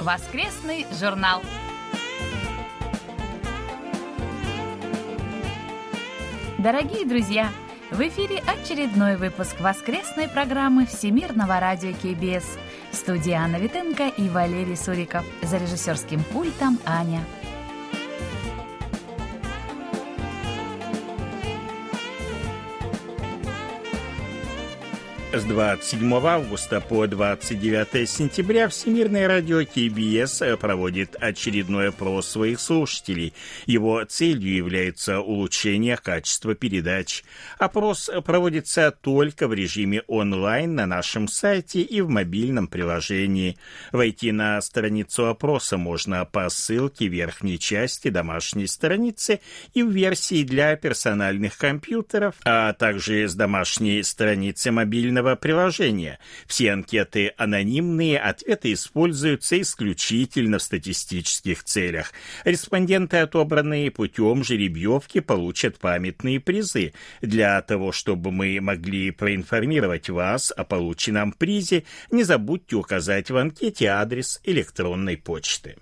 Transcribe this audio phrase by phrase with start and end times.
[0.00, 1.42] Воскресный журнал.
[6.56, 7.50] Дорогие друзья,
[7.90, 12.46] в эфире очередной выпуск воскресной программы Всемирного радио КБС.
[12.92, 15.24] В студии Анна Витенко и Валерий Суриков.
[15.42, 17.22] За режиссерским пультом Аня.
[25.32, 33.32] С 27 августа по 29 сентября Всемирное радио КБС проводит очередной опрос своих слушателей.
[33.64, 37.22] Его целью является улучшение качества передач.
[37.60, 43.56] Опрос проводится только в режиме онлайн на нашем сайте и в мобильном приложении.
[43.92, 49.38] Войти на страницу опроса можно по ссылке в верхней части домашней страницы
[49.74, 56.18] и в версии для персональных компьютеров, а также с домашней страницы мобильного мобильного приложения.
[56.46, 62.12] Все анкеты анонимные, ответы используются исключительно в статистических целях.
[62.44, 66.92] Респонденты, отобранные путем жеребьевки, получат памятные призы.
[67.20, 73.86] Для того, чтобы мы могли проинформировать вас о полученном призе, не забудьте указать в анкете
[73.86, 75.76] адрес электронной почты.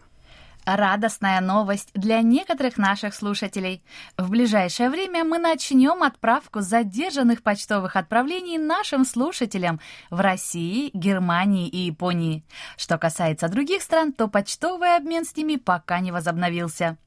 [0.70, 3.82] Радостная новость для некоторых наших слушателей.
[4.18, 9.80] В ближайшее время мы начнем отправку задержанных почтовых отправлений нашим слушателям
[10.10, 12.44] в России, Германии и Японии.
[12.76, 16.98] Что касается других стран, то почтовый обмен с ними пока не возобновился.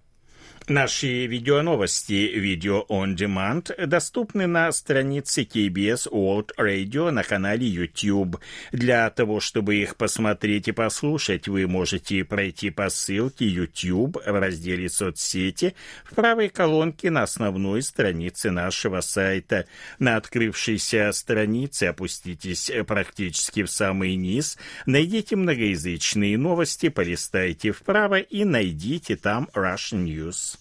[0.68, 8.40] Наши видеоновости «Видео on Demand» доступны на странице KBS World Radio на канале YouTube.
[8.72, 14.88] Для того, чтобы их посмотреть и послушать, вы можете пройти по ссылке YouTube в разделе
[14.88, 19.66] «Соцсети» в правой колонке на основной странице нашего сайта.
[19.98, 29.16] На открывшейся странице опуститесь практически в самый низ, найдите многоязычные новости, полистайте вправо и найдите
[29.16, 30.61] там Russian News.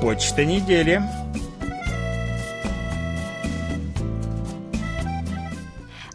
[0.00, 1.02] Почта недели.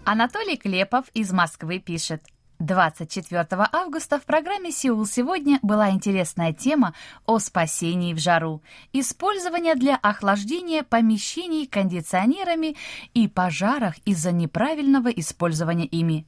[0.03, 2.23] Анатолий Клепов из Москвы пишет.
[2.57, 6.95] 24 августа в программе «Сеул сегодня» была интересная тема
[7.27, 12.75] о спасении в жару, использование для охлаждения помещений кондиционерами
[13.13, 16.25] и пожарах из-за неправильного использования ими.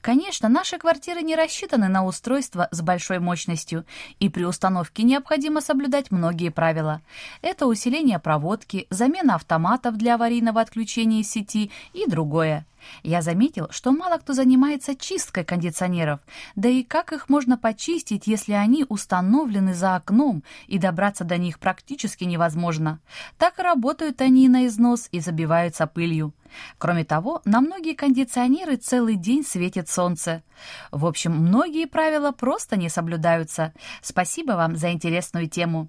[0.00, 3.84] Конечно, наши квартиры не рассчитаны на устройство с большой мощностью,
[4.20, 7.00] и при установке необходимо соблюдать многие правила.
[7.42, 12.66] Это усиление проводки, замена автоматов для аварийного отключения сети и другое.
[13.02, 16.20] Я заметил, что мало кто занимается чисткой кондиционеров,
[16.56, 21.58] да и как их можно почистить, если они установлены за окном, и добраться до них
[21.58, 23.00] практически невозможно.
[23.36, 26.34] Так и работают они на износ и забиваются пылью.
[26.78, 30.42] Кроме того, на многие кондиционеры целый день светит солнце.
[30.90, 33.74] В общем, многие правила просто не соблюдаются.
[34.02, 35.88] Спасибо вам за интересную тему.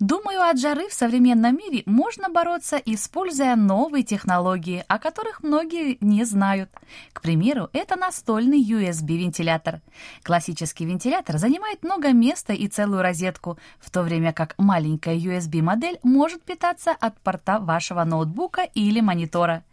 [0.00, 6.24] Думаю, от жары в современном мире можно бороться, используя новые технологии, о которых многие не
[6.24, 6.70] знают.
[7.12, 9.80] К примеру, это настольный USB-вентилятор.
[10.22, 16.42] Классический вентилятор занимает много места и целую розетку, в то время как маленькая USB-модель может
[16.42, 19.64] питаться от порта вашего ноутбука или монитора.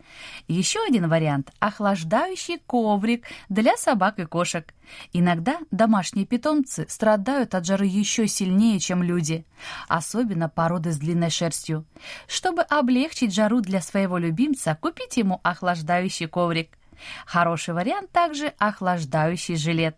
[0.48, 4.74] Еще один вариант– охлаждающий коврик для собак и кошек.
[5.13, 9.46] Иногда домашние питомцы страдают от жары еще сильнее, чем люди,
[9.88, 11.86] особенно породы с длинной шерстью.
[12.28, 16.78] Чтобы облегчить жару для своего любимца, купите ему охлаждающий коврик.
[17.25, 19.98] Хороший вариант также охлаждающий жилет.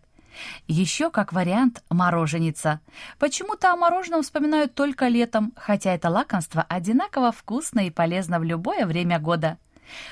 [0.66, 2.80] Еще как вариант мороженица.
[3.18, 8.86] Почему-то о мороженом вспоминают только летом, хотя это лакомство одинаково вкусно и полезно в любое
[8.86, 9.58] время года.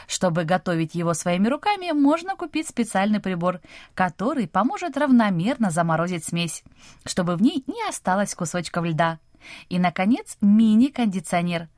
[0.07, 3.61] Чтобы готовить его своими руками, можно купить специальный прибор,
[3.95, 6.63] который поможет равномерно заморозить смесь,
[7.05, 9.19] чтобы в ней не осталось кусочков льда.
[9.69, 11.69] И, наконец, мини-кондиционер.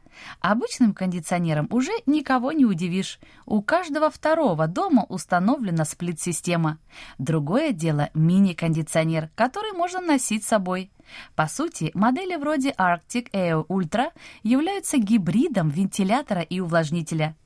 [0.40, 3.20] Обычным кондиционером уже никого не удивишь.
[3.46, 6.78] У каждого второго дома установлена сплит-система.
[7.18, 10.90] Другое дело мини-кондиционер, который можно носить с собой.
[11.34, 14.10] По сути, модели вроде Arctic Air Ultra
[14.42, 17.36] являются гибридом вентилятора и увлажнителя.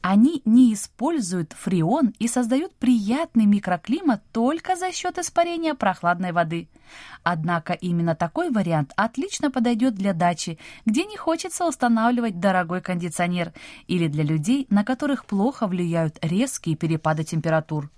[0.00, 6.68] Они не используют фреон и создают приятный микроклимат только за счет испарения прохладной воды.
[7.22, 13.52] Однако именно такой вариант отлично подойдет для дачи, где не хочется устанавливать дорогой кондиционер,
[13.86, 17.90] или для людей, на которых плохо влияют резкие перепады температур.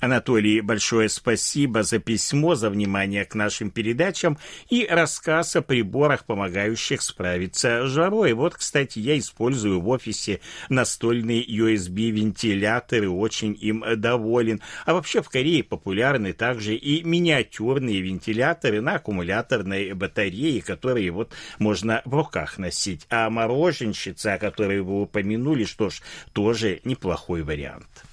[0.00, 4.38] Анатолий, большое спасибо за письмо, за внимание к нашим передачам
[4.70, 8.32] и рассказ о приборах, помогающих справиться с жарой.
[8.34, 14.60] Вот, кстати, я использую в офисе настольный USB-вентилятор и очень им доволен.
[14.86, 22.02] А вообще в Корее популярны также и миниатюрные вентиляторы на аккумуляторной батарее, которые вот можно
[22.04, 23.04] в руках носить.
[23.10, 26.02] А мороженщица, о которой вы упомянули, что ж,
[26.32, 28.07] тоже неплохой вариант.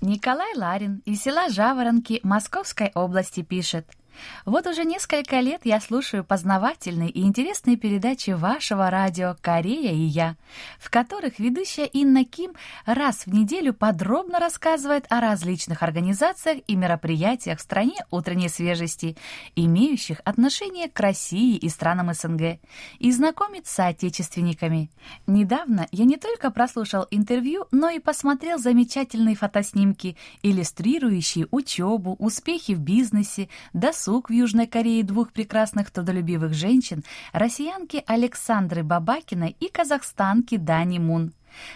[0.00, 3.86] Николай Ларин из села Жаворонки Московской области пишет–
[4.44, 10.36] вот уже несколько лет я слушаю познавательные и интересные передачи вашего радио «Корея и я»,
[10.78, 12.52] в которых ведущая Инна Ким
[12.86, 19.16] раз в неделю подробно рассказывает о различных организациях и мероприятиях в стране утренней свежести,
[19.56, 22.58] имеющих отношение к России и странам СНГ,
[22.98, 24.90] и знакомит с соотечественниками.
[25.26, 32.80] Недавно я не только прослушал интервью, но и посмотрел замечательные фотоснимки, иллюстрирующие учебу, успехи в
[32.80, 40.56] бизнесе, досуг, досуг в Южной Корее двух прекрасных трудолюбивых женщин, россиянки Александры Бабакина и казахстанки
[40.56, 41.32] Дани Мун.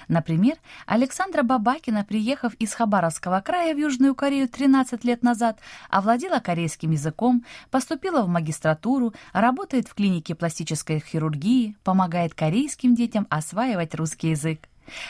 [0.09, 5.61] Например, Александра Бабакина, приехав из Хабаровского края в Южную Корею 13 лет назад,
[5.91, 13.95] овладела корейским языком, поступила в магистратуру, работает в клинике пластической хирургии, помогает корейским детям осваивать
[13.95, 14.69] русский язык.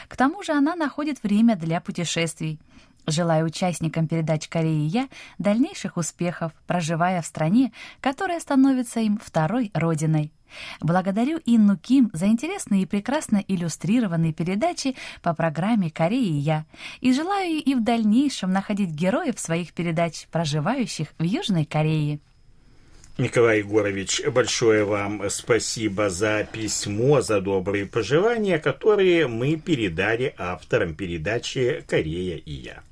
[0.08, 2.60] К тому же она находит время для путешествий.
[3.06, 10.32] Желаю участникам передач «Корея я» дальнейших успехов, проживая в стране, которая становится им второй родиной.
[10.80, 16.64] Благодарю Инну Ким за интересные и прекрасно иллюстрированные передачи по программе «Корея я»
[17.00, 22.20] и желаю и в дальнейшем находить героев своих передач, проживающих в Южной Корее.
[23.16, 31.84] Николай Егорович, большое вам спасибо за письмо, за добрые пожелания, которые мы передали авторам передачи
[31.86, 32.82] «Корея и я».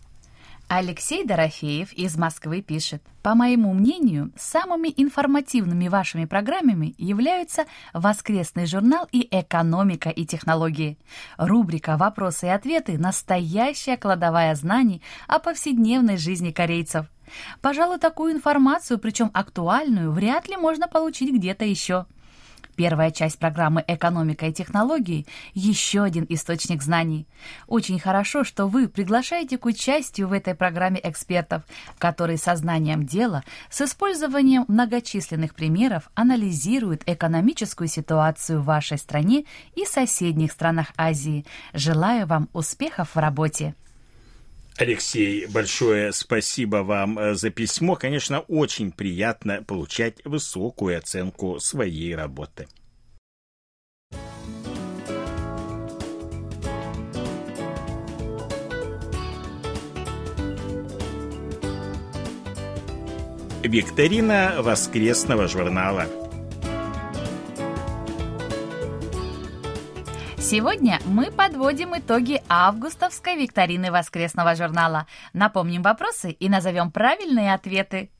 [0.68, 3.02] Алексей Дорофеев из Москвы пишет.
[3.22, 10.98] По моему мнению, самыми информативными вашими программами являются «Воскресный журнал» и «Экономика и технологии».
[11.36, 17.06] Рубрика «Вопросы и ответы»– настоящая кладовая знаний о повседневной жизни корейцев.
[17.60, 22.06] Пожалуй, такую информацию, причем актуальную, вряд ли можно получить где-то еще–
[22.76, 27.26] Первая часть программы «Экономика и технологии»— еще один источник знаний.
[27.66, 31.64] Очень хорошо, что вы приглашаете к участию в этой программе экспертов,
[31.98, 39.44] которые сознанием дела, с использованием многочисленных примеров анализируют экономическую ситуацию в вашей стране
[39.74, 41.44] и соседних странах Азии.
[41.74, 43.74] Желаю вам успехов в работе!
[44.78, 47.94] Алексей, большое спасибо вам э, за письмо.
[47.94, 52.66] Конечно, очень приятно получать высокую оценку своей работы.
[63.62, 66.06] Викторина воскресного журнала.
[70.52, 75.06] Сегодня мы подводим итоги августовской викторины воскресного журнала.
[75.32, 78.10] Напомним вопросы и назовем правильные ответы.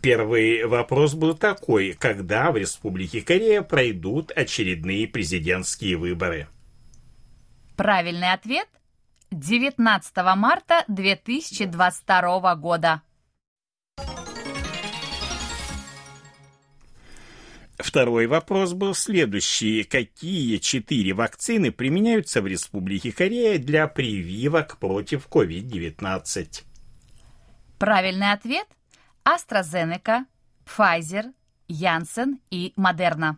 [0.00, 1.94] Первый вопрос был такой.
[1.94, 6.46] Когда в Республике Корея пройдут очередные президентские выборы?
[7.76, 8.68] Правильный ответ–
[9.32, 13.02] 19 марта 2022 года.
[17.82, 19.82] Второй вопрос был следующий.
[19.82, 26.62] Какие четыре вакцины применяются в Республике Корея для прививок против COVID-19?
[27.78, 28.68] Правильный ответ–
[29.24, 30.26] AstraZeneca,
[30.64, 31.32] Pfizer,
[31.68, 33.36] Janssen и Moderna.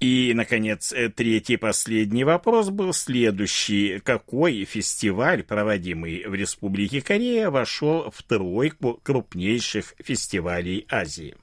[0.00, 3.98] И, наконец, э, третий последний вопрос был следующий.
[4.00, 11.34] Какой фестиваль, проводимый в Республике Корея, вошел в тройку крупнейших фестивалей Азии?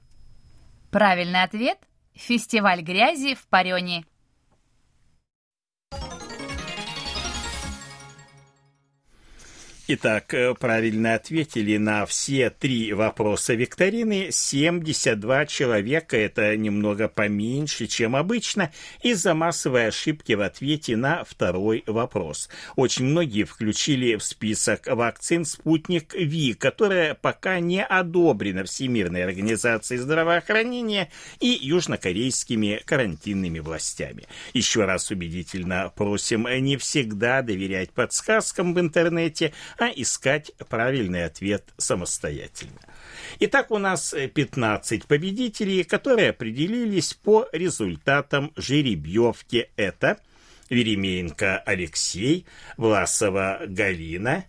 [0.92, 1.78] Правильный ответ–
[2.14, 4.04] фестиваль грязи в Парене.
[9.86, 16.16] Итак, э, правильно ответили на все три вопроса викторины 72 человека.
[16.16, 18.72] Это немного поменьше, чем обычно,
[19.02, 22.48] из-за массовой ошибки в ответе на второй вопрос.
[22.76, 31.10] Очень многие включили в список вакцин «Спутник Ви», которая пока не одобрена Всемирной организацией здравоохранения
[31.40, 34.24] и южнокорейскими карантинными властями.
[34.54, 42.80] Еще раз убедительно просим не всегда доверять подсказкам в интернете, а искать правильный ответ самостоятельно.
[43.40, 49.70] Итак, у нас 15 победителей, которые определились по результатам жеребьевки.
[49.76, 50.18] Это
[50.70, 54.44] Веремеенко Алексей, Власова Галина,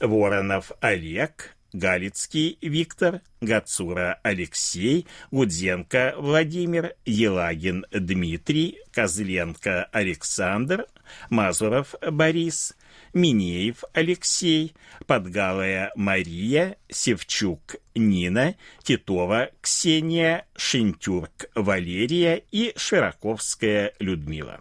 [0.00, 10.86] Воронов Олег, Галицкий Виктор, Гацура Алексей, Гудзенко Владимир, Елагин Дмитрий, Козленко Александр,
[11.28, 12.75] Мазуров Борис,
[13.16, 14.74] Минеев Алексей,
[15.06, 24.60] Подгалая Мария, Севчук Нина, Титова Ксения, Шинтюрк Валерия и Широковская Людмила.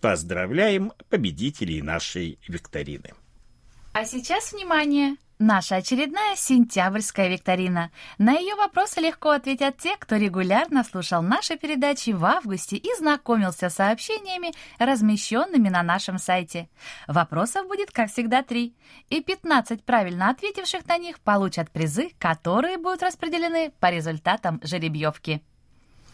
[0.00, 3.12] Поздравляем победителей нашей викторины.
[3.92, 5.16] А сейчас внимание!
[5.38, 7.90] Наша очередная сентябрьская викторина.
[8.16, 13.68] На ее вопросы легко ответят те, кто регулярно слушал наши передачи в августе и знакомился
[13.68, 16.70] с сообщениями, размещенными на нашем сайте.
[17.06, 18.74] Вопросов будет, как всегда, три.
[19.10, 25.42] И 15 правильно ответивших на них получат призы, которые будут распределены по результатам жеребьевки.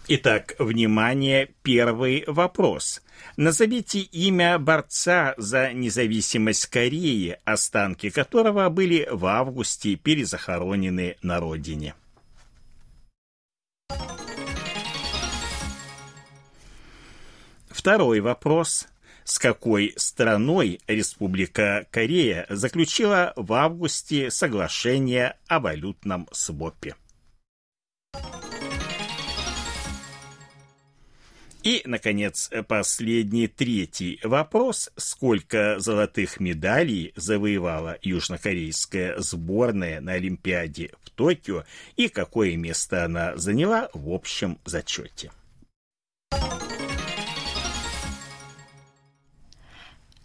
[0.09, 3.03] Итак, внимание, первый вопрос.
[3.37, 11.95] Назовите имя борца за независимость Кореи, останки которого были в августе перезахоронены на родине.
[17.71, 18.89] Второй вопрос.
[19.25, 26.97] С какой страной Республика Корея заключила в августе соглашение о валютном свопе?
[31.63, 34.91] И, наконец, последний, третий вопрос.
[34.97, 41.65] Сколько золотых медалей завоевала южнокорейская сборная на Олимпиаде в Токио
[41.97, 45.31] и какое место она заняла в общем зачете?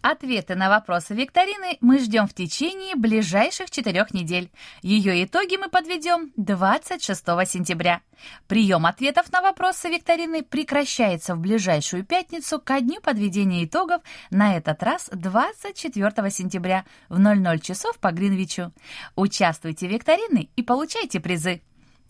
[0.01, 4.51] Ответы на вопросы викторины мы ждем в течение ближайших четырех недель.
[4.81, 8.01] Ее итоги мы подведем 26 сентября.
[8.47, 14.81] Прием ответов на вопросы викторины прекращается в ближайшую пятницу ко дню подведения итогов, на этот
[14.83, 18.71] раз 24 сентября в 00 часов по Гринвичу.
[19.15, 21.61] Участвуйте в викторины и получайте призы.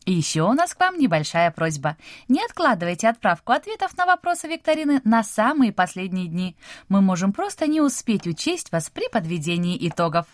[0.08, 1.98] И еще у нас к вам небольшая просьба.
[2.30, 6.56] Не откладывайте отправку ответов на вопросы викторины на самые последние дни.
[6.88, 10.26] Мы можем просто не успеть учесть вас при подведении итогов.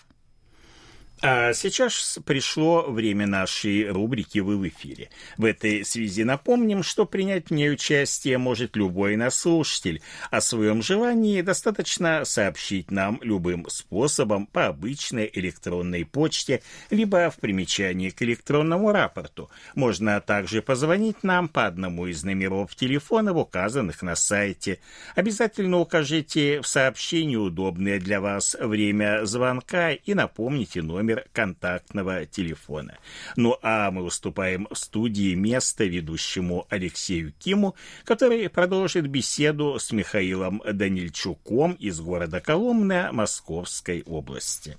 [1.26, 5.10] А сейчас пришло время нашей рубрики «Вы в эфире».
[5.38, 10.02] В этой связи напомним, что принять в ней участие может любой наш слушатель.
[10.32, 18.10] О своем желании достаточно сообщить нам любым способом по обычной электронной почте, либо в примечании
[18.10, 19.50] к электронному рапорту.
[19.76, 24.80] Можно также позвонить нам по одному из номеров телефонов, указанных на сайте.
[25.16, 32.98] Обязательно укажите в сообщении удобное для вас время звонка и напомните номер номер контактного телефона.
[33.36, 40.62] Ну а мы уступаем в студии место ведущему Алексею Киму, который продолжит беседу с Михаилом
[40.66, 44.78] Данильчуком из города Коломна Московской области.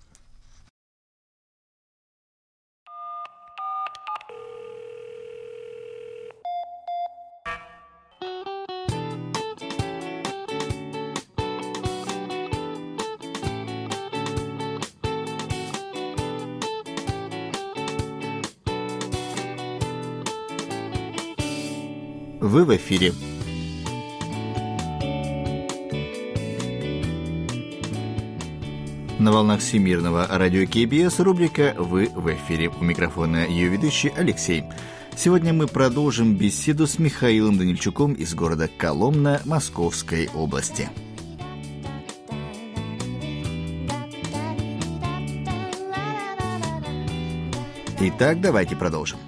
[22.55, 23.13] Вы в эфире.
[29.19, 32.69] На волнах Всемирного радио КБС рубрика «Вы в эфире».
[32.69, 34.63] У микрофона ее ведущий Алексей.
[35.17, 40.89] Сегодня мы продолжим беседу с Михаилом Данильчуком из города Коломна Московской области.
[47.99, 49.19] Итак, давайте продолжим.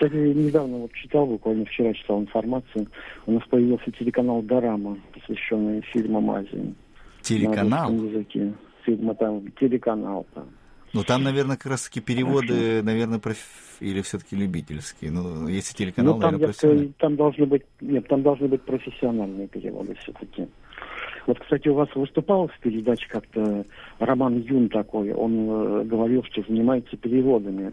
[0.00, 2.88] Кстати, недавно вот читал, буквально вчера читал информацию,
[3.26, 6.74] у нас появился телеканал «Дорама», посвященный фильмам Азии.
[7.20, 7.92] Телеканал?
[7.92, 8.54] На языке.
[8.86, 10.48] Фильма там, телеканал там.
[10.94, 12.82] Ну, там, наверное, как раз-таки переводы, Хорошо.
[12.86, 13.36] наверное, проф...
[13.80, 15.10] или все-таки любительские.
[15.10, 16.92] Ну, если телеканал, ну, там, наверное, профессиональный.
[16.96, 20.48] Там должны быть, нет, там должны быть профессиональные переводы все-таки.
[21.26, 23.66] Вот, кстати, у вас выступал в передаче как-то
[23.98, 25.12] Роман Юн такой.
[25.12, 27.72] Он э, говорил, что занимается переводами.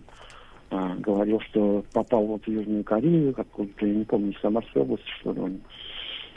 [0.69, 5.09] А, говорил, что попал вот в Южную Корею, какую-то, я не помню, в Самарской области,
[5.21, 5.61] что ли, он.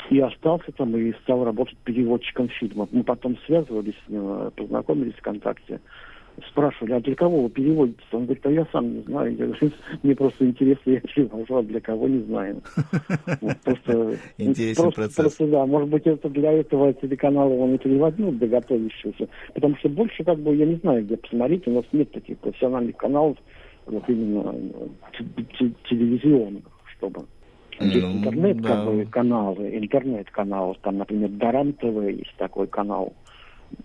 [0.09, 2.89] И остался там и стал работать переводчиком фильмов.
[2.93, 5.81] Мы потом связывались с ним, э, познакомились ВКонтакте
[6.49, 8.01] спрашивали, а для кого вы переводите?
[8.13, 9.37] Он говорит, а я сам не знаю.
[9.37, 9.71] Я говорю,
[10.03, 12.63] мне просто интересно, я перевожу, а для кого не знаю.
[13.41, 15.17] Вот, просто, Интересный просто, процесс.
[15.17, 19.29] Просто, да, может быть, это для этого телеканала он и переводил, для готовящегося.
[19.55, 22.97] Потому что больше, как бы, я не знаю, где посмотреть, у нас нет таких профессиональных
[22.97, 23.37] каналов,
[23.91, 24.55] вот именно
[25.89, 26.65] телевизионных,
[26.97, 27.27] чтобы...
[27.79, 28.69] Есть ну, интернет, да.
[28.69, 33.15] как бы, каналы, там, например, Дарам ТВ есть такой канал.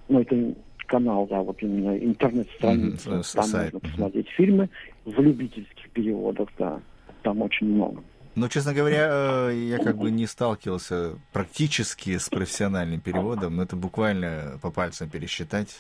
[0.10, 0.54] Ну, это
[0.86, 3.10] канал, да, вот именно интернет-страница.
[3.10, 3.74] Mm-hmm, там сайт.
[3.74, 4.70] можно посмотреть фильмы
[5.06, 6.82] в любительских переводах, да.
[7.24, 8.04] Там очень много.
[8.36, 9.08] Ну, честно говоря,
[9.50, 15.10] э, я как бы не сталкивался практически с профессиональным переводом, но это буквально по пальцам
[15.10, 15.78] пересчитать.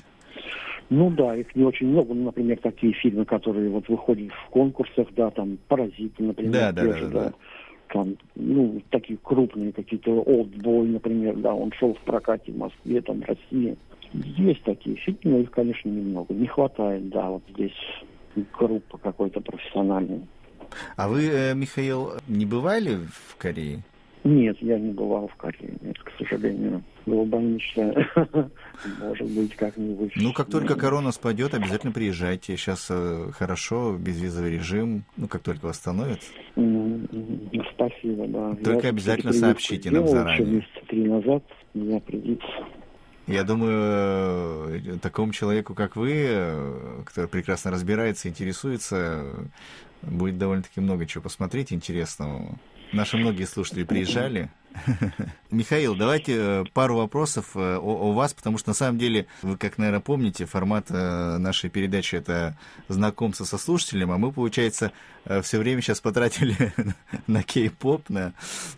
[0.89, 2.13] Ну да, их не очень много.
[2.13, 6.53] Ну, например, такие фильмы, которые вот выходят в конкурсах, да, там «Паразиты», например.
[6.53, 7.33] Да, да, да, да, да.
[7.89, 13.21] Там, ну, такие крупные какие-то «Олдбой», например, да, он шел в прокате в Москве, там,
[13.21, 13.77] в России.
[14.13, 16.33] Есть такие фильмы, но их, конечно, немного.
[16.33, 17.73] Не хватает, да, вот здесь
[18.57, 20.21] группа какой-то профессиональной.
[20.95, 23.83] А вы, э, Михаил, не бывали в Корее?
[24.25, 26.83] Нет, я не бывал в Корее, нет, к сожалению.
[27.05, 28.07] Мечтаю.
[28.99, 30.13] Может быть, как-нибудь.
[30.15, 32.57] Ну, как только корона спадет, обязательно приезжайте.
[32.57, 35.03] Сейчас э, хорошо, безвизовый режим.
[35.15, 36.21] Ну, как только восстановят.
[36.55, 38.55] Спасибо, да.
[38.63, 40.55] Только обязательно сообщите нам заранее.
[40.55, 41.43] Месяца три назад
[41.75, 42.65] меня придется
[43.27, 49.49] я думаю, э, такому человеку, как вы, э, который прекрасно разбирается, интересуется,
[50.03, 52.59] будет довольно-таки много чего посмотреть интересного.
[52.91, 54.49] Наши многие слушатели приезжали.
[55.51, 59.77] Михаил, давайте э, пару вопросов о, о вас, потому что на самом деле, вы, как,
[59.77, 62.57] наверное, помните, формат нашей передачи это
[62.89, 64.91] знакомство со слушателем, а мы, получается,
[65.43, 66.73] все время сейчас потратили
[67.27, 68.33] на кей-поп, на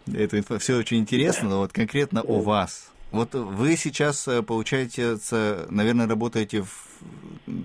[0.05, 0.59] инфo.
[0.59, 2.91] Все очень интересно, но вот конкретно о вас.
[3.11, 6.69] Вот вы сейчас, э, получается, наверное, работаете в...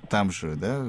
[0.08, 0.86] там же, да?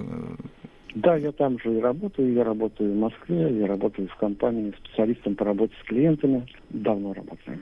[0.96, 2.34] Да, я там же и работаю.
[2.34, 6.46] Я работаю в Москве, я работаю в компании специалистом по работе с клиентами.
[6.70, 7.60] Давно работаю.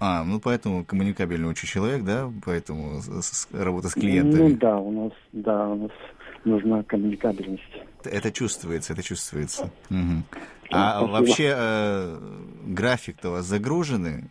[0.00, 2.30] А, ну поэтому коммуникабельный очень человек, да?
[2.44, 4.50] Поэтому с, работа с клиентами.
[4.50, 5.92] Ну да, у нас, да, у нас
[6.44, 7.62] нужна коммуникабельность.
[8.04, 9.70] Это чувствуется, это чувствуется.
[9.90, 10.22] Угу.
[10.70, 11.12] А Спасибо.
[11.12, 12.18] вообще э,
[12.66, 14.24] график-то у вас загруженный?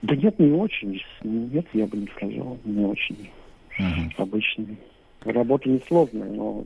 [0.00, 1.00] Да нет, не очень.
[1.22, 3.30] Нет, я бы не сказал, не очень.
[3.78, 4.22] Угу.
[4.22, 4.78] Обычный.
[5.24, 6.64] Работа несложная, но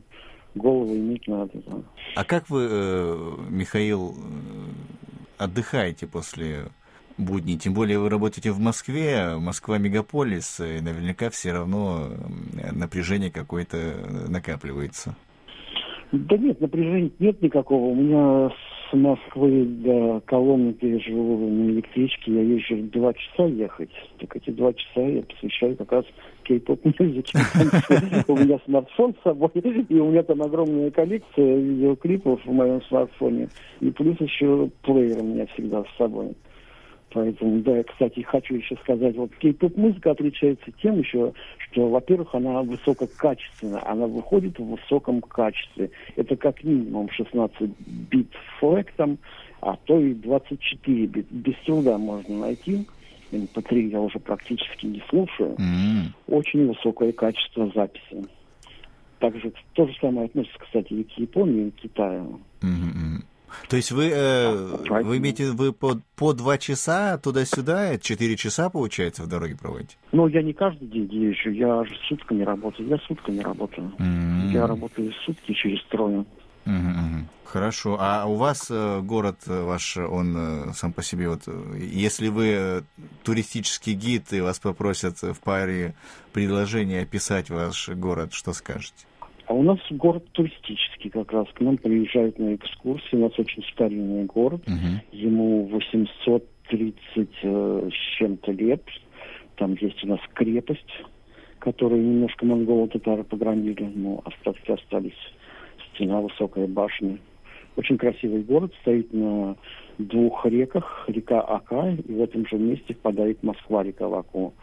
[0.54, 1.52] голову иметь надо.
[1.66, 1.76] Да.
[2.16, 6.66] А как вы, э, Михаил, э, отдыхаете после
[7.18, 7.58] будней?
[7.58, 12.08] Тем более вы работаете в Москве, Москва мегаполис, и наверняка все равно
[12.72, 15.14] напряжение какое-то накапливается.
[16.12, 17.86] Да нет, напряжения нет никакого.
[17.86, 18.50] У меня
[18.96, 23.90] Москвы до Коломны, я на электричке, я езжу два часа ехать.
[24.18, 26.04] Так эти два часа я посвящаю как раз
[26.44, 27.38] кей-поп музыке.
[28.28, 33.48] У меня смартфон с собой, и у меня там огромная коллекция видеоклипов в моем смартфоне.
[33.80, 36.34] И плюс еще плеер у меня всегда с собой.
[37.14, 41.32] Поэтому, да, кстати, хочу еще сказать, вот кей-поп-музыка отличается тем еще,
[41.72, 45.90] что, во-первых, она высококачественная, она выходит в высоком качестве.
[46.16, 47.70] Это как минимум 16
[48.10, 48.28] бит
[48.60, 49.18] флектом,
[49.60, 51.26] а то и 24 бит.
[51.30, 52.86] Без труда можно найти.
[53.32, 55.56] MP3 я уже практически не слушаю.
[55.56, 56.12] Mm-hmm.
[56.28, 58.26] Очень высокое качество записи.
[59.18, 62.40] Также то же самое относится, кстати, и к Японии, и к Китаю.
[62.60, 63.24] Mm-hmm.
[63.68, 69.22] То есть вы, э, вы имеете вы по, по два часа туда-сюда, четыре часа, получается,
[69.22, 69.96] в дороге проводите?
[70.12, 73.92] Ну, я не каждый день езжу, я же сутками работаю, я сутками работаю.
[73.98, 74.52] Mm-hmm.
[74.52, 76.24] Я работаю сутки через трое.
[76.66, 77.24] Mm-hmm.
[77.44, 77.98] Хорошо.
[78.00, 80.34] А у вас э, город ваш, он
[80.70, 81.42] э, сам по себе, вот,
[81.76, 82.82] если вы э,
[83.24, 85.94] туристический гид и вас попросят в паре
[86.32, 89.04] предложений описать ваш город, что скажете?
[89.52, 91.46] А у нас город туристический как раз.
[91.52, 93.16] К нам приезжают на экскурсии.
[93.16, 94.62] У нас очень старинный город.
[94.64, 94.98] Uh-huh.
[95.12, 98.82] Ему 830 э, с чем-то лет.
[99.56, 101.04] Там есть у нас крепость,
[101.58, 105.20] которую немножко монголы татары погромили, но остатки остались.
[105.92, 107.18] Стена, высокая башня.
[107.76, 109.56] Очень красивый город, стоит на
[109.98, 111.04] двух реках.
[111.08, 114.54] Река Ака, и в этом же месте впадает Москва, река Лаку.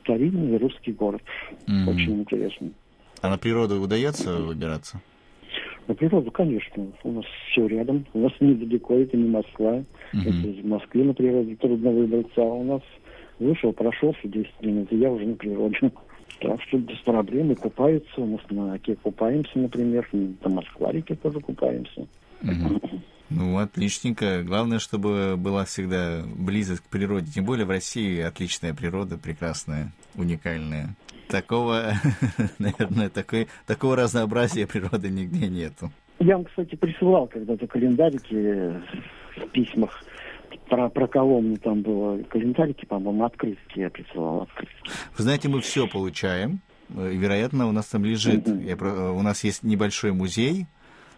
[0.00, 1.20] Старинный русский город.
[1.66, 1.90] Mm-hmm.
[1.90, 2.72] Очень интересный.
[3.22, 5.00] А на природу удается выбираться?
[5.88, 6.86] На природу, конечно.
[7.02, 8.04] У нас все рядом.
[8.12, 9.78] У нас недалеко, это не Москва.
[10.12, 10.20] Uh-huh.
[10.20, 12.82] Это в Москве на природу трудно выбраться, а у нас
[13.42, 15.90] Вышел, прошелся 10 минут, и я уже на природе.
[16.40, 18.20] Так что без проблем и купаются.
[18.20, 20.08] У нас на оке купаемся, например.
[20.12, 22.06] На Москва-реке тоже купаемся.
[23.30, 24.42] Ну, отличненько.
[24.42, 27.32] Главное, чтобы была всегда близость к природе.
[27.32, 30.94] Тем более в России отличная природа, прекрасная, уникальная.
[31.28, 31.92] Такого,
[32.58, 35.90] наверное, такой, такого разнообразия природы нигде нету.
[36.18, 38.34] Я вам, кстати, присылал когда-то календарики
[39.36, 40.02] в письмах
[40.68, 44.42] про, про Коломну там было календарики, по-моему, открытки я присылал.
[44.42, 44.90] Открытки.
[45.16, 46.60] Вы знаете, мы все получаем.
[46.88, 48.46] Вероятно, у нас там лежит.
[48.46, 48.68] Mm-hmm.
[48.68, 50.66] Я, у нас есть небольшой музей,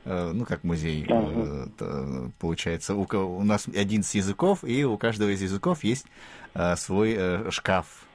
[0.05, 2.31] Э, ну, как музей, uh-huh.
[2.39, 2.95] получается.
[2.95, 6.07] У, у нас 11 языков, и у каждого из языков есть
[6.55, 7.19] э, свой
[7.51, 8.07] шкаф.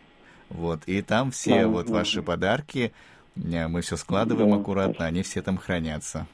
[0.50, 1.68] Вот, и там все uh-huh.
[1.68, 2.92] вот ваши подарки,
[3.36, 4.62] мы все складываем uh-huh.
[4.62, 6.28] аккуратно, они все там хранятся.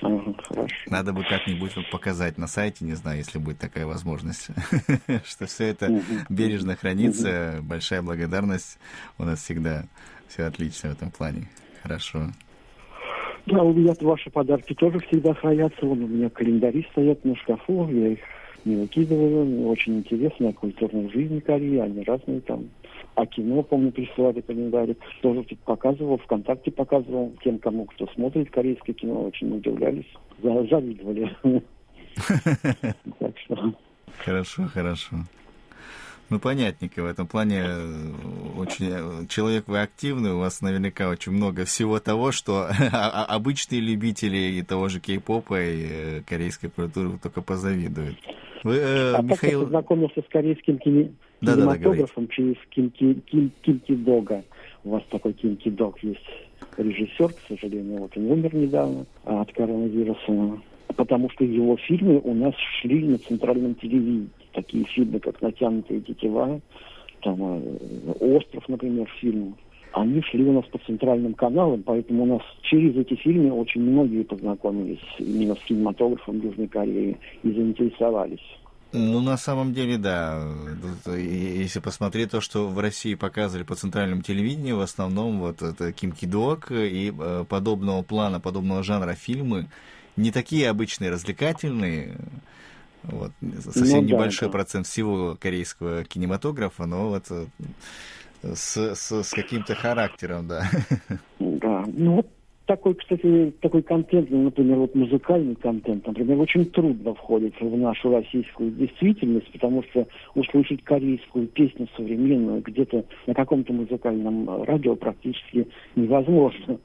[0.00, 4.48] Uh-huh, Надо бы как-нибудь показать на сайте, не знаю, если будет такая возможность,
[5.24, 7.60] что все это бережно хранится.
[7.62, 8.78] Большая благодарность.
[9.18, 9.84] У нас всегда
[10.28, 11.48] все отлично в этом плане.
[11.82, 12.30] Хорошо.
[13.46, 15.84] Да, у меня ваши подарки тоже всегда хранятся.
[15.84, 18.20] Вон у меня календари стоят на шкафу, я их
[18.64, 19.68] не выкидываю.
[19.68, 22.68] Очень интересно о культурной жизни Кореи, они разные там.
[23.14, 24.98] А кино, помню, присылали календарик.
[25.22, 27.32] Тоже тут показывал, ВКонтакте показывал.
[27.44, 30.12] Тем, кому кто смотрит корейское кино, очень удивлялись.
[30.42, 31.30] Завидовали.
[33.18, 33.74] Так что...
[34.18, 35.16] Хорошо, хорошо.
[36.30, 37.62] Ну, понятненько в этом плане.
[37.66, 38.12] Э,
[38.56, 44.38] очень э, человек вы активный, у вас наверняка очень много всего того, что обычные любители
[44.38, 48.16] и того же кей-попа, и э, корейской культуры только позавидуют.
[48.64, 49.60] Вы, э, а Михаил...
[49.60, 51.12] как познакомился с корейским кине...
[51.40, 54.42] да, кинематографом да, да, через Кимки, Ким, Кимки Дога.
[54.82, 56.26] У вас такой Кимки Дог есть
[56.76, 60.58] режиссер, к сожалению, вот он умер недавно от коронавируса
[60.96, 64.28] потому что его фильмы у нас шли на центральном телевидении.
[64.52, 66.60] Такие фильмы, как «Натянутые тетива»,
[67.22, 69.56] там э, «Остров», например, фильм.
[69.94, 74.24] Они шли у нас по центральным каналам, поэтому у нас через эти фильмы очень многие
[74.24, 78.42] познакомились именно с кинематографом Южной Кореи и заинтересовались.
[78.92, 80.48] Ну, на самом деле, да.
[81.06, 86.10] Если посмотреть то, что в России показывали по центральному телевидению, в основном вот это Ким
[86.10, 89.66] Кидок и э, подобного плана, подобного жанра фильмы,
[90.16, 92.16] не такие обычные развлекательные,
[93.04, 93.30] вот,
[93.62, 97.46] совсем ну, небольшой да, процент всего корейского кинематографа, но вот э,
[98.54, 100.64] с, с, с каким-то характером, да.
[101.38, 102.26] Да, ну вот
[102.66, 108.12] такой, кстати, такой контент, ну, например, вот музыкальный контент, например, очень трудно входит в нашу
[108.12, 116.78] российскую действительность, потому что услышать корейскую песню современную где-то на каком-то музыкальном радио практически невозможно.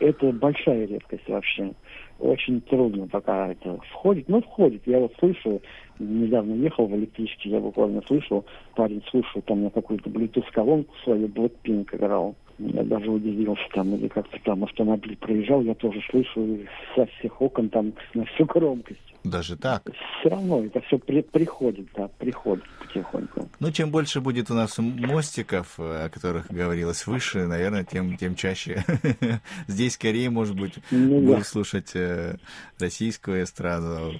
[0.00, 1.72] Это большая редкость вообще
[2.18, 4.28] очень трудно пока это входит.
[4.28, 4.82] Ну, входит.
[4.86, 5.60] Я вот слышу,
[5.98, 11.94] недавно ехал в электричке, я буквально слышал, парень слушал там на какую-то Bluetooth-колонку свою Blackpink
[11.94, 12.34] играл.
[12.58, 16.58] Я даже удивился там, или как-то там автомобиль проезжал, я тоже слышу
[16.96, 19.07] со всех окон там на всю громкость.
[19.24, 19.82] Даже так?
[20.20, 23.48] Все равно это все при, приходит, да, приходит потихоньку.
[23.60, 28.84] Ну, чем больше будет у нас мостиков, о которых говорилось выше, наверное, тем, тем чаще
[29.66, 31.44] здесь скорее, может быть, ну, будут да.
[31.44, 32.36] слушать э,
[32.78, 34.14] российскую эстраду,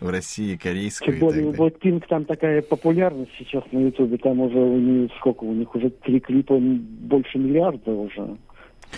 [0.00, 1.12] в России, корейскую.
[1.12, 5.44] Тем более, вот Пинк там такая популярность сейчас на Ютубе, там уже у них сколько,
[5.44, 8.36] у них уже три клипа, больше миллиарда уже.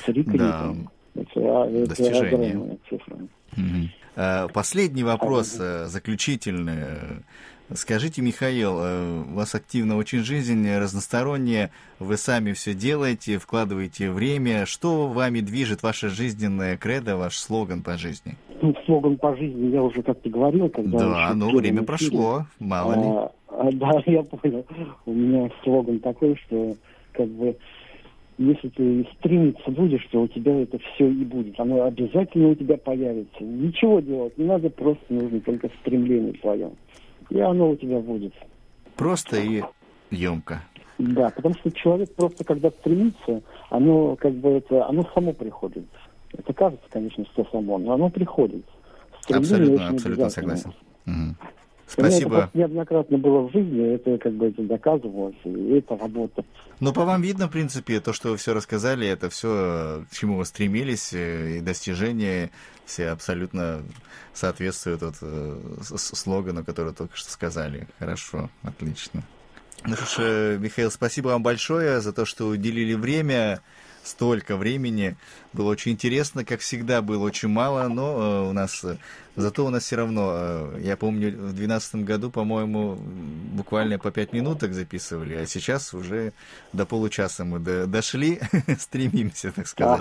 [0.05, 0.39] Три клипа.
[0.39, 1.23] Да.
[1.23, 2.79] Это, это Достижение.
[2.89, 3.17] цифра.
[3.17, 3.89] Угу.
[4.17, 7.23] Последний вопрос, а, заключительный.
[7.75, 14.67] Скажите, Михаил, э, у вас активна очень жизнь, разносторонняя, вы сами все делаете, вкладываете время.
[14.67, 18.37] Что вами движет ваше жизненное кредо, ваш слоган по жизни?
[18.63, 20.99] Ну, слоган по жизни я уже как-то говорил, когда...
[20.99, 23.01] Да, ну время прошло, мало ли.
[23.05, 24.65] А, а, да, я понял.
[25.05, 26.77] У меня слоган такой, что
[27.13, 27.57] как бы
[28.39, 31.59] если ты стремиться будешь, то у тебя это все и будет.
[31.59, 33.43] Оно обязательно у тебя появится.
[33.43, 36.71] Ничего делать не надо, просто нужно только стремление твое
[37.31, 38.33] и оно у тебя будет.
[38.97, 39.63] Просто и
[40.11, 40.63] емко.
[40.99, 45.85] Да, потому что человек просто, когда стремится, оно как бы это, оно само приходит.
[46.33, 48.65] Это кажется, конечно, что само, но оно приходит.
[49.21, 50.73] Стремление абсолютно, абсолютно согласен.
[51.07, 51.37] Угу.
[51.87, 52.51] Спасибо.
[52.53, 56.45] Это неоднократно было в жизни, это как бы это доказывалось, и это работа.
[56.81, 60.39] Но по вам видно, в принципе, то, что вы все рассказали, это все, к чему
[60.39, 62.51] вы стремились, э, и достижения
[62.85, 63.83] все абсолютно
[64.35, 65.59] соответствуют вот, э,
[65.97, 67.87] слогану, который только что сказали.
[67.99, 69.23] Хорошо, отлично.
[69.85, 73.61] Ну что ж, э, Михаил, спасибо вам большое за то, что уделили время
[74.03, 75.17] столько времени.
[75.57, 78.85] Было очень интересно, как всегда, было очень мало, но у нас
[79.37, 84.33] Зато у нас все равно, э, я помню, в 2012 году, по-моему, буквально по пять
[84.33, 86.33] минуток записывали, а сейчас уже
[86.73, 88.41] до получаса мы до, дошли,
[88.79, 90.01] стремимся, так сказать.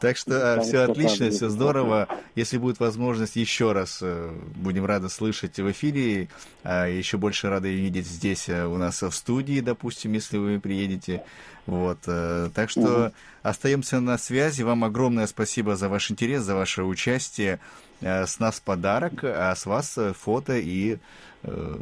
[0.00, 2.08] Так что все отлично, все здорово.
[2.36, 6.28] Если будет возможность еще раз, э, будем рады слышать в эфире,
[6.64, 11.22] а еще больше рады видеть здесь э, у нас в студии, допустим, если вы приедете.
[11.66, 13.12] Вот, так что
[13.48, 14.62] остаемся на связи.
[14.62, 17.58] Вам огромное спасибо за ваш интерес, за ваше участие.
[18.00, 20.98] Э, с нас подарок, а с вас э, фото и
[21.42, 21.76] э,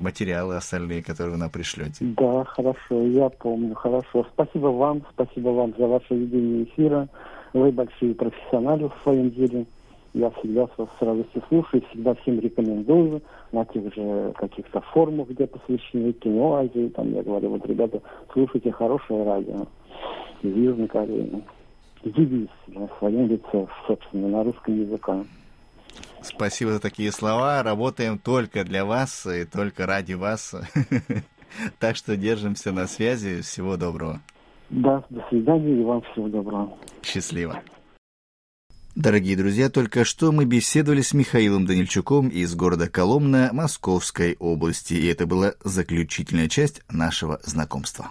[0.00, 1.96] материалы остальные, которые вы нам пришлете.
[2.00, 4.26] Да, хорошо, я помню, хорошо.
[4.32, 7.08] Спасибо вам, спасибо вам за ваше ведение эфира.
[7.52, 9.66] Вы большие профессионалы в своем деле.
[10.14, 13.20] Я всегда вас с радостью слушаю, всегда всем рекомендую
[13.52, 16.88] на тех же каких-то форумах, где посвящены кино Азии.
[16.88, 18.00] Там я говорю, вот, ребята,
[18.32, 19.66] слушайте хорошее радио
[20.42, 21.42] из Южной Кореи.
[22.04, 25.24] Девиз на своем лице, собственно, на русском языке.
[26.22, 27.62] Спасибо за такие слова.
[27.62, 30.54] Работаем только для вас и только ради вас.
[31.78, 33.40] Так что держимся на связи.
[33.40, 34.20] Всего доброго.
[34.68, 36.76] Да, до свидания и вам всего доброго.
[37.02, 37.62] Счастливо.
[38.94, 45.06] Дорогие друзья, только что мы беседовали с Михаилом Данильчуком из города Коломна Московской области, и
[45.06, 48.10] это была заключительная часть нашего знакомства.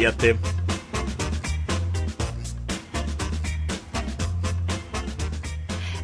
[0.00, 0.36] И ответы.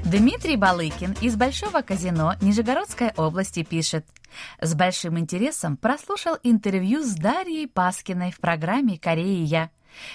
[0.05, 4.07] Дмитрий Балыкин из Большого казино Нижегородской области пишет.
[4.61, 9.71] С большим интересом прослушал интервью с Дарьей Паскиной в программе «Корея я».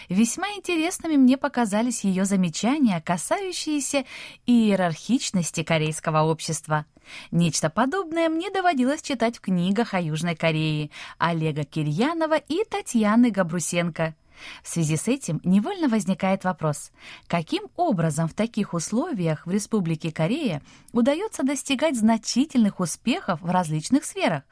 [0.09, 4.05] Весьма интересными мне показались ее замечания, касающиеся
[4.45, 6.85] иерархичности корейского общества.
[7.31, 14.15] Нечто подобное мне доводилось читать в книгах о Южной Корее Олега Кирьянова и Татьяны Габрусенко.
[14.63, 16.91] В связи с этим невольно возникает вопрос,
[17.27, 20.61] каким образом в таких условиях в Республике Корея
[20.93, 24.43] удается достигать значительных успехов в различных сферах,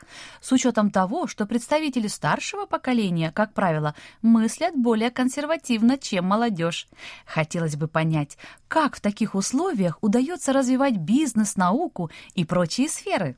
[0.41, 6.87] с учетом того, что представители старшего поколения, как правило, мыслят более консервативно, чем молодежь.
[7.25, 13.37] Хотелось бы понять, как в таких условиях удается развивать бизнес, науку и прочие сферы.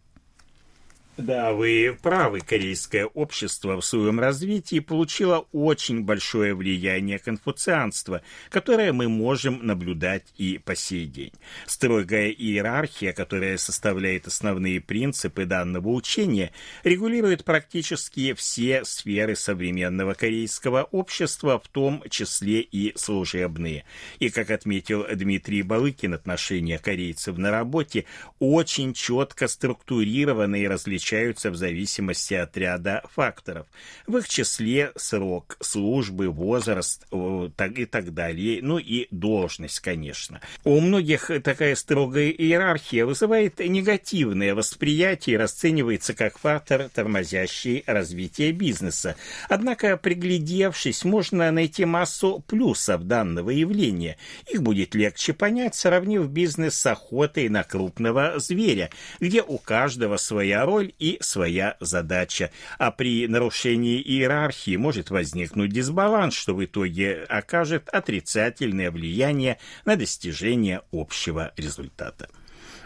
[1.18, 2.40] Да, вы правы.
[2.40, 10.58] Корейское общество в своем развитии получило очень большое влияние конфуцианства, которое мы можем наблюдать и
[10.58, 11.34] по сей день.
[11.68, 21.60] Строгая иерархия, которая составляет основные принципы данного учения, регулирует практически все сферы современного корейского общества,
[21.60, 23.84] в том числе и служебные.
[24.20, 28.06] И, как отметил Дмитрий Балыкин, отношения корейцев на работе
[28.40, 30.68] очень четко структурированы и
[31.02, 33.66] различаются в зависимости от ряда факторов.
[34.08, 40.42] В их числе срок службы, возраст и так далее, ну и должность, конечно.
[40.64, 49.16] У многих такая строгая иерархия вызывает негативное восприятие и расценивается как фактор, тормозящий развитие бизнеса.
[49.50, 54.18] Однако, приглядевшись, можно найти массу плюсов данного явления.
[54.52, 60.66] Их будет легче понять, сравнив бизнес с охотой на крупного зверя, где у каждого своя
[60.66, 62.52] роль и своя задача.
[62.78, 70.82] А при нарушении иерархии может возникнуть дисбаланс, что в итоге окажет отрицательное влияние на достижение
[70.92, 72.30] общего результата.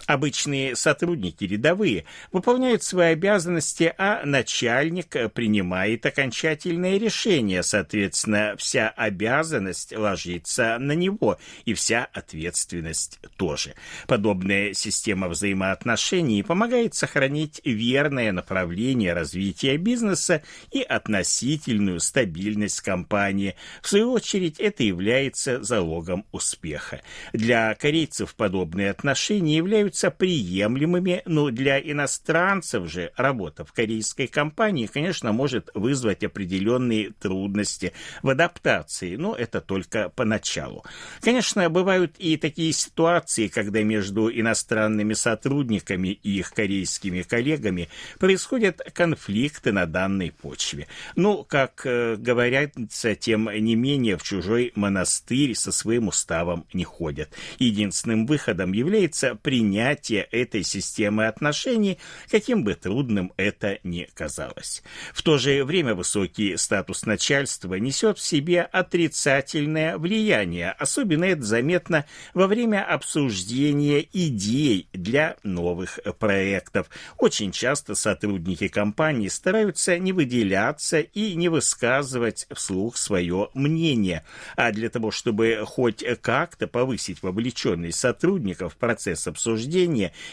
[0.08, 7.64] Обычные сотрудники рядовые выполняют свои обязанности, а начальник принимает окончательное решение.
[7.64, 13.74] Соответственно, вся обязанность ложится на него, и вся ответственность тоже.
[14.08, 23.56] Подобная система взаимоотношений помогает сохранить верное направление развития бизнеса и относительную стабильность компании.
[23.82, 27.02] В свою очередь, это является залогом успеха.
[27.34, 34.88] Для корейцев подобные отношения являются являются приемлемыми, но для иностранцев же работа в корейской компании,
[34.88, 40.84] конечно, может вызвать определенные трудности в адаптации, но это только поначалу.
[41.22, 47.88] Конечно, бывают и такие ситуации, когда между иностранными сотрудниками и их корейскими коллегами
[48.20, 50.88] происходят конфликты на данной почве.
[51.16, 57.30] Ну, как э, говорится, тем не менее в чужой монастырь со своим уставом не ходят.
[57.60, 64.84] Единственным выходом является принятие этой системы отношений, каким бы трудным это ни казалось.
[65.14, 72.06] В то же время высокий статус начальства несет в себе отрицательное влияние, особенно это заметно
[72.34, 76.90] во время обсуждения идей для новых проектов.
[77.18, 84.24] Очень часто сотрудники компании стараются не выделяться и не высказывать вслух свое мнение,
[84.56, 89.75] а для того, чтобы хоть как-то повысить вовлеченность сотрудников в процесс обсуждения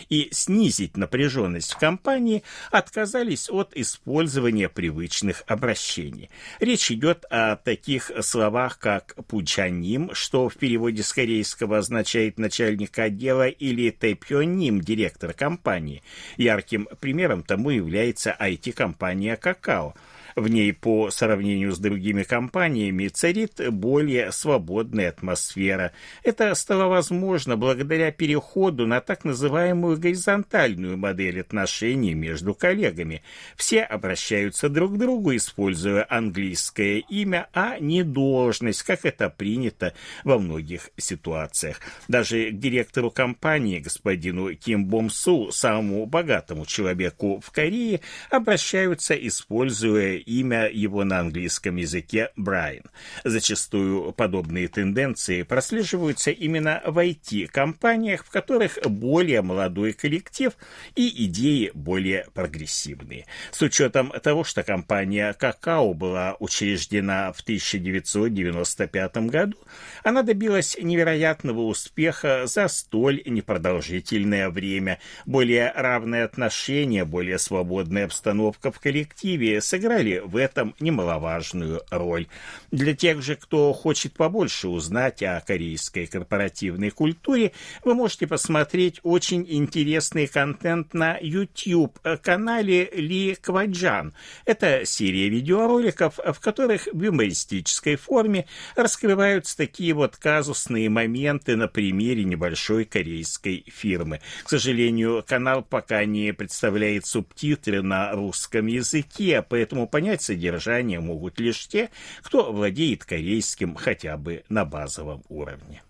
[0.09, 6.31] и снизить напряженность в компании, отказались от использования привычных обращений.
[6.61, 13.48] Речь идет о таких словах, как «пучаним», что в переводе с корейского означает начальник отдела,
[13.48, 16.02] или «тэпьоним», директор компании.
[16.37, 19.94] Ярким примером тому является IT-компания «Какао»,
[20.37, 25.92] в ней по сравнению с другими компаниями царит более свободная атмосфера.
[26.23, 33.23] Это стало возможно благодаря переходу на так называемую горизонтальную модель отношений между коллегами.
[33.57, 40.38] Все обращаются друг к другу, используя английское имя, а не должность, как это принято во
[40.38, 41.81] многих ситуациях.
[42.09, 50.68] Даже директору компании, господину Ким Бом Су, самому богатому человеку в Корее, обращаются, используя имя
[50.68, 52.85] его на английском языке Брайан.
[53.24, 60.52] Зачастую подобные тенденции прослеживаются именно в IT-компаниях, в которых более молодой коллектив
[60.94, 63.26] и идеи более прогрессивные.
[63.50, 69.56] С учетом того, что компания «Какао» была учреждена в 1995 году,
[70.04, 74.98] она добилась невероятного успеха за столь непродолжительное время.
[75.26, 82.27] Более равные отношения, более свободная обстановка в коллективе сыграли сыграли в этом немаловажную роль.
[82.70, 87.53] Для тех же, кто хочет побольше узнать о корейской корпоративной культуре,
[87.85, 94.14] вы можете посмотреть очень интересный контент на YouTube-канале Ли Кваджан.
[94.44, 98.46] Это серия видеороликов, в которых в юмористической форме
[98.77, 104.20] раскрываются такие вот казусные моменты на примере небольшой корейской фирмы.
[104.44, 111.38] К сожалению, канал пока не представляет субтитры на русском языке, поэтому понятно, понять содержание могут
[111.38, 111.88] лишь те,
[112.22, 115.80] кто владеет корейским хотя бы на базовом уровне.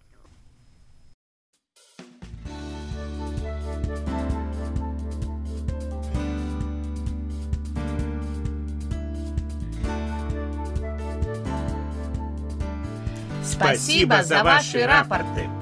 [13.42, 15.61] Спасибо за ваши рапорты.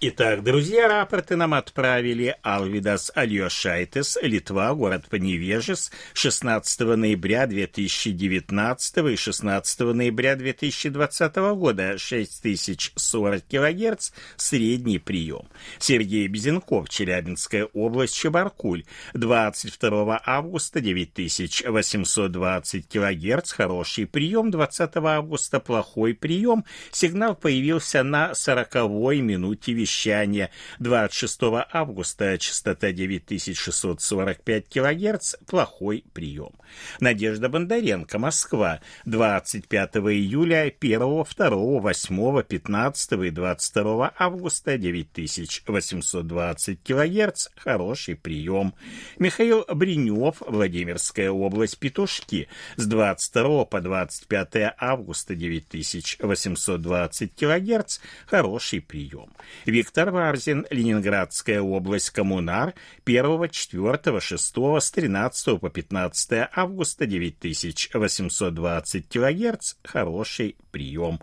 [0.00, 9.80] Итак, друзья, рапорты нам отправили Алвидас Альошайтес, Литва, город Поневежес, 16 ноября 2019 и 16
[9.80, 15.48] ноября 2020 года, 6040 кГц, средний прием.
[15.80, 18.84] Сергей Безенков, Челябинская область, Чебаркуль,
[19.14, 28.74] 22 августа 9820 кГц, хороший прием, 20 августа плохой прием, сигнал появился на 40
[29.18, 31.40] минуте вещания вещания 26
[31.72, 36.52] августа, частота 9645 кГц, плохой прием.
[37.00, 48.16] Надежда Бондаренко, Москва, 25 июля, 1, 2, 8, 15 и 22 августа, 9820 кГц, хороший
[48.16, 48.74] прием.
[49.18, 59.30] Михаил Бринев, Владимирская область, Петушки, с 22 по 25 августа, 9820 кГц, хороший прием.
[59.78, 62.74] Виктор Варзин, Ленинградская область, Коммунар,
[63.06, 71.20] 1, 4, 6, с 13 по 15 августа 9820 кГц, хороший прием.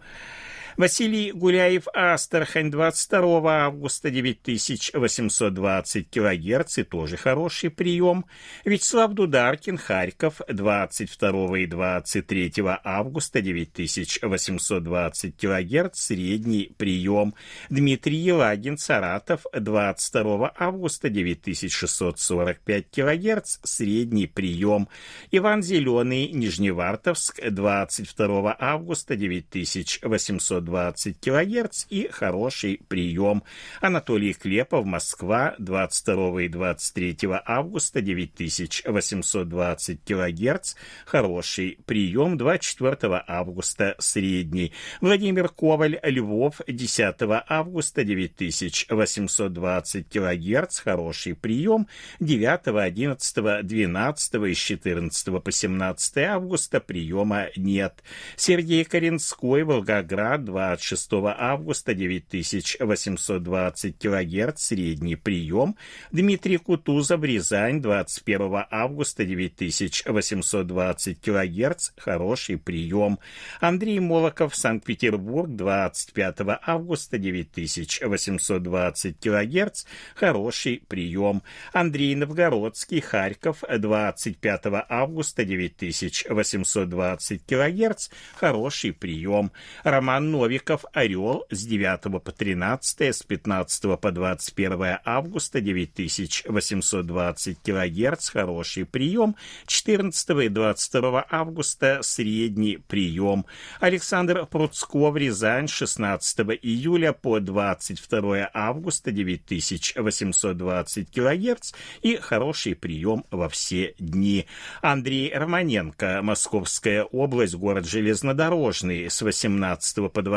[0.77, 8.25] Василий Гуляев, Астрахань, 22 августа 9820 килогерц и тоже хороший прием.
[8.65, 12.51] Вячеслав Дударкин, Харьков, 22 и 23
[12.83, 17.35] августа 9820 килогерц, средний прием.
[17.69, 24.89] Дмитрий Елагин, Саратов, 22 августа 9645 килогерц, средний прием.
[25.31, 33.43] Иван Зеленый, Нижневартовск, 22 августа 9820 120 кГц и хороший прием.
[33.81, 42.37] Анатолий Клепов, Москва, 22 и 23 августа 9820 кГц, хороший прием.
[42.37, 44.71] 24 августа средний.
[45.01, 47.15] Владимир Коваль, Львов, 10
[47.47, 51.87] августа 9820 кГц, хороший прием.
[52.19, 58.03] 9, 11, 12 и с 14 по 17 августа приема нет.
[58.35, 65.75] Сергей Коренской, Волгоград, 26 августа 9820 кГц, средний прием.
[66.13, 73.19] Дмитрий Кутузов, Рязань, 21 августа 9820 кГц, хороший прием.
[73.59, 79.83] Андрей Молоков, Санкт-Петербург, 25 августа 9820 кГц,
[80.15, 81.43] хороший прием.
[81.73, 89.51] Андрей Новгородский, Харьков, 25 августа 9820 кГц, хороший прием.
[89.83, 98.85] Роман Новиков, Орел с 9 по 13, с 15 по 21 августа 9820 кГц, хороший
[98.85, 99.35] прием,
[99.65, 103.47] 14 и 22 августа средний прием.
[103.79, 111.73] Александр Пруцков, Рязань, 16 июля по 22 августа 9820 кГц
[112.03, 114.45] и хороший прием во все дни.
[114.83, 120.34] Андрей Романенко, Московская область, город Железнодорожный, с 18 по 20,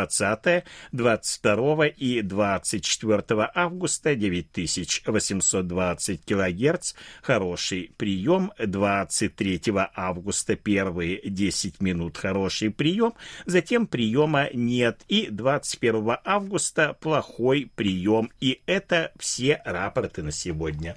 [0.92, 9.62] 22 и 24 августа 9820 кГц, хороший прием, 23
[9.94, 13.14] августа первые 10 минут хороший прием,
[13.46, 20.96] затем приема нет, и 21 августа плохой прием, и это все рапорты на сегодня.